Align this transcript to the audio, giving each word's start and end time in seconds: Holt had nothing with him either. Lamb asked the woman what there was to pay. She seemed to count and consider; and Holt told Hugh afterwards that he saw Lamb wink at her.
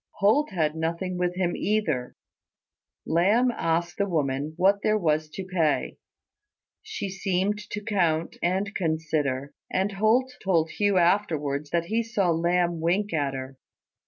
Holt 0.13 0.49
had 0.49 0.75
nothing 0.75 1.19
with 1.19 1.35
him 1.35 1.55
either. 1.55 2.15
Lamb 3.05 3.51
asked 3.51 3.99
the 3.99 4.09
woman 4.09 4.55
what 4.57 4.81
there 4.81 4.97
was 4.97 5.29
to 5.29 5.45
pay. 5.45 5.99
She 6.81 7.07
seemed 7.07 7.59
to 7.69 7.83
count 7.83 8.35
and 8.41 8.73
consider; 8.73 9.53
and 9.69 9.91
Holt 9.91 10.31
told 10.43 10.71
Hugh 10.71 10.97
afterwards 10.97 11.69
that 11.69 11.85
he 11.85 12.01
saw 12.01 12.31
Lamb 12.31 12.79
wink 12.81 13.13
at 13.13 13.35
her. 13.35 13.57